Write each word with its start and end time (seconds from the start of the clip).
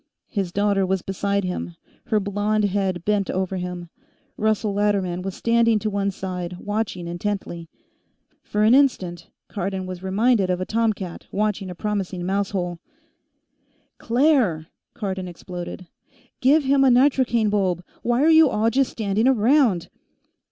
His 0.31 0.51
daughter 0.51 0.83
was 0.83 1.03
beside 1.03 1.43
him, 1.43 1.75
her 2.05 2.19
blond 2.19 2.63
head 2.65 3.05
bent 3.05 3.29
over 3.29 3.57
him; 3.57 3.89
Russell 4.35 4.73
Latterman 4.73 5.21
was 5.21 5.35
standing 5.35 5.77
to 5.77 5.91
one 5.91 6.09
side, 6.09 6.57
watching 6.57 7.05
intently. 7.07 7.69
For 8.41 8.63
an 8.63 8.73
instant, 8.73 9.29
Cardon 9.47 9.85
was 9.85 10.01
reminded 10.01 10.49
of 10.49 10.59
a 10.59 10.65
tomcat 10.65 11.27
watching 11.31 11.69
a 11.69 11.75
promising 11.75 12.25
mouse 12.25 12.49
hole. 12.49 12.79
"Claire!" 13.99 14.65
Cardon 14.95 15.27
exploded, 15.27 15.85
"give 16.39 16.63
him 16.63 16.83
a 16.83 16.89
nitrocaine 16.89 17.51
bulb. 17.51 17.83
Why 18.01 18.23
are 18.23 18.27
you 18.27 18.49
all 18.49 18.71
just 18.71 18.91
standing 18.91 19.27
around?" 19.27 19.87